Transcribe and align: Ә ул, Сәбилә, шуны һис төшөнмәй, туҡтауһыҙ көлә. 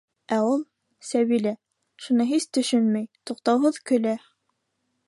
Ә 0.35 0.37
ул, 0.45 0.63
Сәбилә, 1.09 1.51
шуны 2.07 2.27
һис 2.33 2.49
төшөнмәй, 2.59 3.07
туҡтауһыҙ 3.33 3.81
көлә. 3.93 4.17